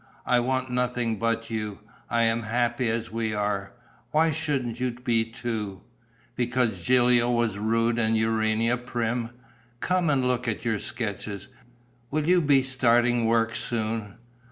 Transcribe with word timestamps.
I 0.25 0.39
want 0.39 0.71
nothing 0.71 1.17
but 1.19 1.51
you. 1.51 1.77
I 2.09 2.23
am 2.23 2.41
happy 2.41 2.89
as 2.89 3.11
we 3.11 3.35
are. 3.35 3.71
Why 4.09 4.31
shouldn't 4.31 4.79
you 4.79 4.89
be 4.89 5.23
too? 5.25 5.81
Because 6.35 6.79
Gilio 6.81 7.29
was 7.29 7.59
rude 7.59 7.99
and 7.99 8.17
Urania 8.17 8.77
prim?... 8.77 9.29
Come 9.79 10.09
and 10.09 10.27
look 10.27 10.47
at 10.47 10.65
your 10.65 10.79
sketches: 10.79 11.49
will 12.09 12.27
you 12.27 12.41
be 12.41 12.63
starting 12.63 13.25
work 13.25 13.55
soon? 13.55 14.15